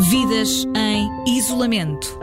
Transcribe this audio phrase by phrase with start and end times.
[0.00, 2.16] Vidas em isolamento.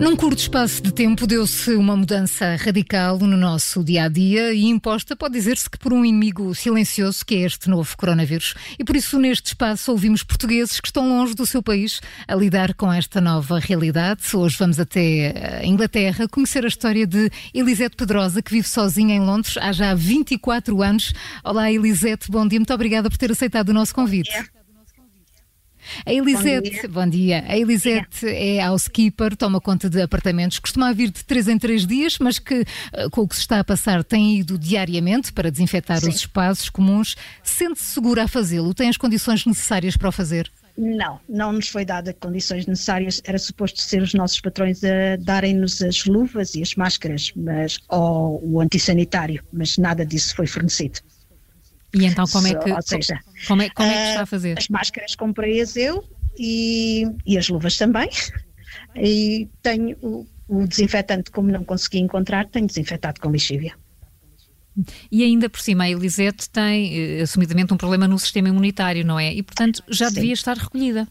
[0.00, 4.64] Num curto espaço de tempo deu-se uma mudança radical no nosso dia a dia e
[4.64, 8.54] imposta, pode dizer-se que por um inimigo silencioso que é este novo coronavírus.
[8.76, 12.74] E por isso, neste espaço, ouvimos portugueses que estão longe do seu país a lidar
[12.74, 14.36] com esta nova realidade.
[14.36, 19.20] Hoje vamos até a Inglaterra conhecer a história de Elisete Pedrosa, que vive sozinha em
[19.20, 21.14] Londres há já 24 anos.
[21.44, 24.57] Olá, Elisete, bom dia, muito obrigada por ter aceitado o nosso convite.
[26.04, 26.88] A Elisete, bom dia.
[26.88, 27.44] bom dia.
[27.48, 32.18] A Elisete é housekeeper, toma conta de apartamentos, costuma vir de três em três dias,
[32.18, 36.00] mas que eh, com o que se está a passar tem ido diariamente para desinfetar
[36.00, 36.08] Sim.
[36.08, 37.16] os espaços comuns.
[37.42, 38.74] Sente-se segura a fazê-lo?
[38.74, 40.50] Tem as condições necessárias para o fazer?
[40.78, 43.20] Não, não nos foi dada condições necessárias.
[43.24, 48.40] Era suposto ser os nossos patrões a darem-nos as luvas e as máscaras, mas ou
[48.44, 51.00] o antissanitário, mas nada disso foi fornecido.
[51.92, 54.58] E então como é que, Ou seja, como é, como é que está a fazer?
[54.58, 56.04] As máscaras comprei-as eu
[56.38, 58.08] e, e as luvas também.
[58.96, 63.74] E tenho o, o desinfetante, como não consegui encontrar, tenho desinfetado com lixívia.
[65.10, 69.18] E ainda por cima, a Elisete tem, eh, assumidamente, um problema no sistema imunitário, não
[69.18, 69.32] é?
[69.32, 70.14] E, portanto, já Sim.
[70.14, 71.08] devia estar recolhida.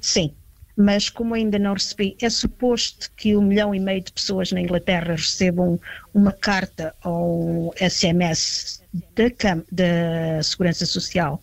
[0.00, 0.32] Sim,
[0.76, 4.60] mas como ainda não recebi, é suposto que um milhão e meio de pessoas na
[4.60, 5.80] Inglaterra recebam
[6.12, 8.82] uma carta ou SMS
[9.14, 9.24] da,
[9.72, 11.42] da Segurança Social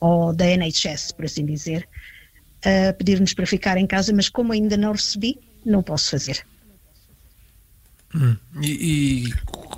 [0.00, 1.88] ou da NHS, por assim dizer,
[2.64, 6.46] a pedir-nos para ficar em casa, mas como ainda não recebi, não posso fazer.
[8.14, 8.36] Hum.
[8.62, 9.28] E,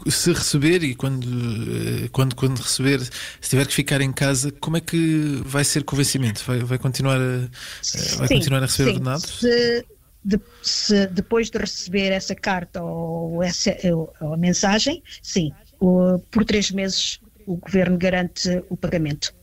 [0.06, 4.52] e, se receber e quando, eh, quando, quando receber, se tiver que ficar em casa,
[4.52, 6.42] como é que vai ser com o vencimento?
[6.46, 7.48] Vai, vai continuar a, eh,
[8.16, 9.40] vai sim, continuar a receber ordenados?
[9.40, 9.84] Se,
[10.24, 16.70] de, se depois de receber essa carta ou, essa, ou a mensagem, sim, por três
[16.70, 19.34] meses o governo garante o pagamento.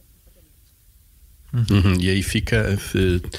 [1.54, 3.30] Uhum, e aí fica, eh,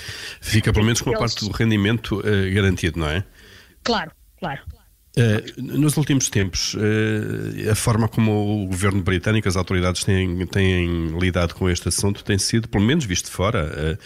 [0.41, 3.25] fica pelo menos com a parte do rendimento uh, garantido, não é?
[3.85, 4.61] Claro, claro.
[5.17, 11.19] Uh, nos últimos tempos, uh, a forma como o governo britânico, as autoridades têm, têm
[11.19, 13.98] lidado com este assunto tem sido, pelo menos visto de fora,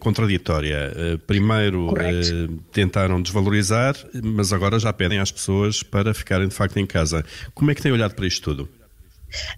[0.00, 0.92] contraditória.
[1.26, 1.92] primeiro
[2.72, 7.24] tentaram desvalorizar, mas agora já pedem às pessoas para ficarem de facto em casa.
[7.54, 8.68] Como é que têm olhado para isto tudo?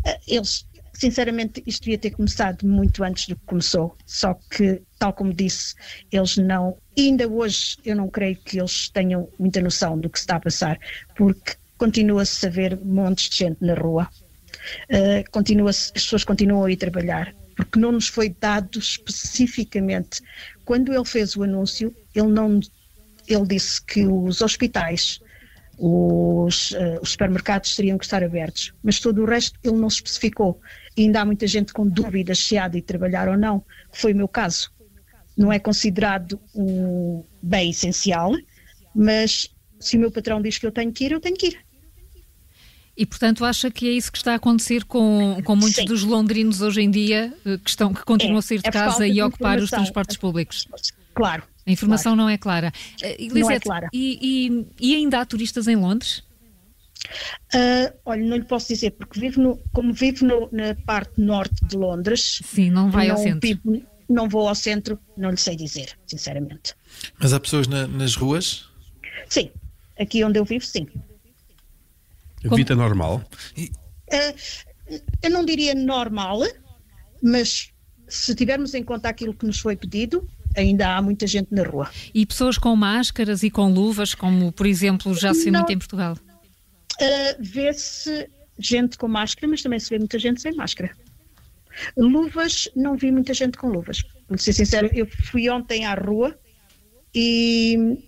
[0.04, 0.66] Eh, eles,
[0.98, 5.74] sinceramente, isto devia ter começado muito antes do que começou, só que, tal como disse,
[6.10, 10.36] eles não, ainda hoje eu não creio que eles tenham muita noção do que está
[10.36, 10.78] a passar,
[11.16, 14.08] porque continua-se a ver montes de gente na rua,
[14.90, 20.20] uh, continua as pessoas continuam a ir trabalhar, porque não nos foi dado especificamente.
[20.64, 22.60] Quando ele fez o anúncio, ele não
[23.28, 25.20] ele disse que os hospitais
[25.78, 30.60] os, uh, os, supermercados teriam que estar abertos, mas todo o resto ele não especificou.
[30.96, 33.60] E ainda há muita gente com dúvidas se há de trabalhar ou não,
[33.92, 34.70] que foi o meu caso.
[35.36, 38.32] Não é considerado um bem essencial,
[38.92, 41.68] mas se o meu patrão diz que eu tenho que ir, eu tenho que ir.
[42.96, 45.84] E, portanto, acha que é isso que está a acontecer com, com muitos Sim.
[45.84, 48.72] dos londrinos hoje em dia, eh, que, estão, que continuam é, a sair de é
[48.72, 50.66] casa e ocupar os transportes públicos?
[51.14, 52.22] Claro, a informação claro.
[52.22, 52.72] não é clara.
[53.02, 53.88] Uh, Elisete, não é clara.
[53.92, 56.24] E, e, e, ainda há turistas em Londres?
[57.54, 61.64] Uh, olha, não lhe posso dizer, porque vivo no, como vivo no, na parte norte
[61.66, 62.40] de Londres.
[62.44, 63.40] Sim, não vai não ao centro.
[63.40, 66.74] Vivo, não vou ao centro, não lhe sei dizer, sinceramente.
[67.20, 68.66] Mas há pessoas na, nas ruas?
[69.28, 69.50] Sim,
[69.98, 70.86] aqui onde eu vivo, sim.
[72.42, 73.22] Vida normal?
[73.56, 76.40] Uh, eu não diria normal,
[77.22, 77.70] mas
[78.08, 80.26] se tivermos em conta aquilo que nos foi pedido,
[80.56, 81.90] ainda há muita gente na rua.
[82.14, 85.78] E pessoas com máscaras e com luvas, como por exemplo já se vê muito em
[85.78, 86.16] Portugal?
[87.00, 90.90] Uh, Vê-se gente com máscara, mas também se vê muita gente sem máscara.
[91.96, 94.02] Luvas, não vi muita gente com luvas.
[94.28, 96.36] Vou ser sincero, eu fui ontem à rua
[97.14, 97.98] e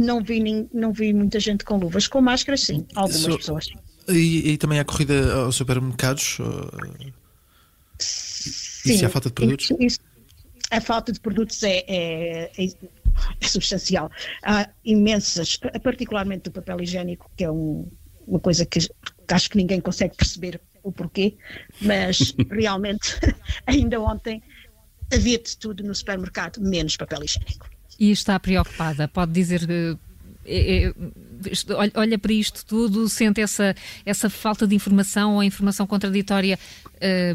[0.00, 2.06] não vi, nem, não vi muita gente com luvas.
[2.06, 3.66] Com máscaras, sim, algumas so, pessoas.
[4.08, 6.38] E, e, também há corrida aos supermercados?
[7.98, 8.94] Sim.
[8.94, 9.72] Isso é a falta de produtos?
[9.78, 9.98] Isso,
[10.70, 12.64] a falta de produtos é, é, é,
[13.40, 14.10] é, substancial.
[14.42, 17.90] Há imensas, particularmente do papel higiênico, que é um,
[18.26, 21.36] uma coisa que, que acho que ninguém consegue perceber o porquê,
[21.80, 23.18] mas realmente
[23.66, 24.42] ainda ontem
[25.12, 27.68] havia de tudo no supermercado, menos papel higiênico.
[27.98, 29.08] E está preocupada?
[29.08, 29.66] Pode dizer
[30.48, 30.94] é, é,
[31.94, 33.74] olha para isto tudo, sente essa,
[34.04, 36.58] essa falta de informação ou informação contraditória,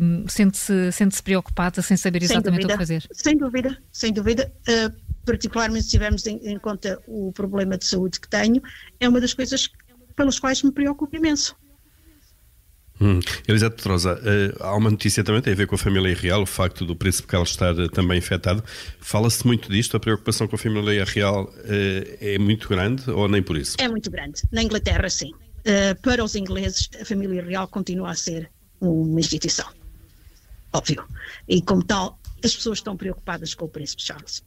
[0.01, 3.03] um, sente-se sente -se preocupada sem saber exatamente sem o que fazer?
[3.11, 4.51] Sem dúvida, sem dúvida.
[4.67, 8.61] Uh, particularmente se tivermos em, em, conta o problema de saúde que tenho,
[8.99, 9.69] é uma das coisas
[10.15, 11.55] pelas quais me preocupo imenso.
[13.01, 13.19] Hum.
[13.47, 16.45] Elisete Pedrosa, uh, há uma notícia também tem a ver com a família real, o
[16.45, 18.63] facto do príncipe Carlos estar uh, também infectado.
[18.99, 23.41] Fala-se muito disto, a preocupação com a família real uh, é muito grande ou nem
[23.41, 23.77] por isso?
[23.79, 24.43] É muito grande.
[24.51, 25.31] Na Inglaterra, sim.
[26.01, 28.49] para os ingleses, a família real continua a ser
[28.79, 29.67] uma instituição.
[30.71, 31.03] Óbvio.
[31.47, 34.43] E como tal, as pessoas estão preocupadas com o príncipe Charles.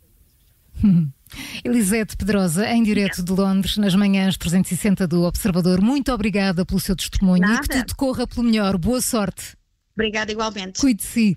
[1.64, 5.80] Elisete Pedrosa, em direto de Londres, nas manhãs 360 do Observador.
[5.80, 7.54] Muito obrigada pelo seu testemunho Nada.
[7.54, 8.76] e que tudo corra pelo melhor.
[8.78, 9.56] Boa sorte.
[9.94, 10.80] Obrigada igualmente.
[10.80, 11.36] Cuide de si.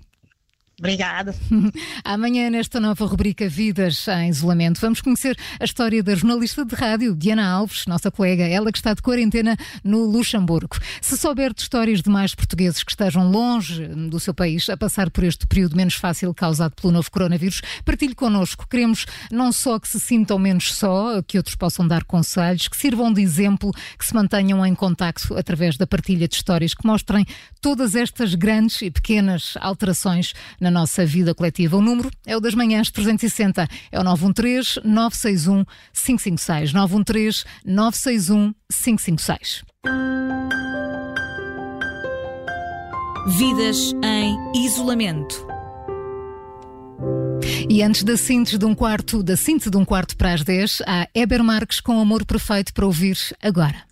[0.80, 1.34] Obrigada.
[2.02, 7.14] Amanhã, nesta nova rubrica Vidas em Isolamento, vamos conhecer a história da jornalista de rádio,
[7.14, 10.78] Diana Alves, nossa colega, ela que está de quarentena no Luxemburgo.
[11.02, 15.10] Se souber de histórias de mais portugueses que estejam longe do seu país a passar
[15.10, 18.66] por este período menos fácil causado pelo novo coronavírus, partilhe connosco.
[18.66, 23.12] Queremos não só que se sintam menos só, que outros possam dar conselhos, que sirvam
[23.12, 27.26] de exemplo, que se mantenham em contacto através da partilha de histórias, que mostrem
[27.60, 31.76] todas estas grandes e pequenas alterações na na nossa vida coletiva.
[31.76, 36.72] O número é o das manhãs 360, é o 913 961 556.
[36.72, 39.64] 913 961 556.
[43.38, 45.46] Vidas em isolamento.
[47.68, 50.82] E antes da síntese de um quarto, da síntese de um quarto para as 10,
[50.86, 53.89] há Eber Marques com Amor Perfeito para ouvir agora.